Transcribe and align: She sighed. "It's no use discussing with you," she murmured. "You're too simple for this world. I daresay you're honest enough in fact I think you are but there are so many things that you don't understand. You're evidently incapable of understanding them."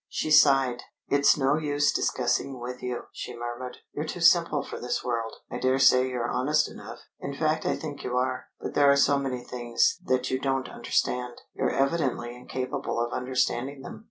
She 0.09 0.31
sighed. 0.31 0.81
"It's 1.09 1.37
no 1.37 1.57
use 1.57 1.93
discussing 1.93 2.59
with 2.59 2.81
you," 2.81 3.03
she 3.13 3.37
murmured. 3.37 3.77
"You're 3.93 4.03
too 4.03 4.19
simple 4.19 4.63
for 4.63 4.79
this 4.79 5.03
world. 5.03 5.35
I 5.51 5.59
daresay 5.59 6.09
you're 6.09 6.27
honest 6.27 6.67
enough 6.67 7.01
in 7.19 7.35
fact 7.35 7.67
I 7.67 7.75
think 7.75 8.03
you 8.03 8.17
are 8.17 8.47
but 8.59 8.73
there 8.73 8.89
are 8.89 8.95
so 8.97 9.19
many 9.19 9.43
things 9.43 9.99
that 10.03 10.31
you 10.31 10.39
don't 10.39 10.69
understand. 10.69 11.35
You're 11.53 11.69
evidently 11.69 12.35
incapable 12.35 12.99
of 12.99 13.13
understanding 13.13 13.83
them." 13.83 13.99